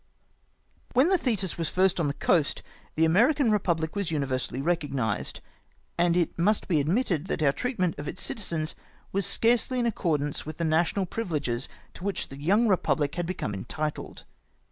[0.95, 2.63] Wlien the Thetis was first on the coast,
[2.95, 5.41] the American repubhc was universally recognised,
[5.95, 8.73] and it must be admitted that our treatment of its citizens
[9.11, 13.53] was scarcely in accordance with the national privileges to which the young repubhc had become
[13.53, 14.25] entitled.